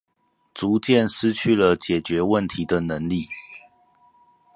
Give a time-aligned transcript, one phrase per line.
[0.55, 3.27] 逐漸失去了解決問題的能力